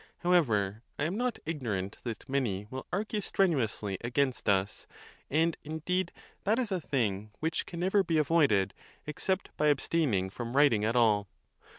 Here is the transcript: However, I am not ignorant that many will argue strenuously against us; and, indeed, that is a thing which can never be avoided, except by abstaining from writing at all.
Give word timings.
However, 0.23 0.81
I 0.97 1.03
am 1.03 1.15
not 1.15 1.37
ignorant 1.45 1.99
that 2.05 2.27
many 2.27 2.65
will 2.71 2.87
argue 2.91 3.21
strenuously 3.21 3.99
against 4.03 4.49
us; 4.49 4.87
and, 5.29 5.55
indeed, 5.63 6.11
that 6.43 6.57
is 6.57 6.71
a 6.71 6.81
thing 6.81 7.29
which 7.39 7.67
can 7.67 7.81
never 7.81 8.03
be 8.03 8.17
avoided, 8.17 8.73
except 9.05 9.55
by 9.57 9.67
abstaining 9.67 10.31
from 10.31 10.55
writing 10.55 10.83
at 10.83 10.95
all. 10.95 11.27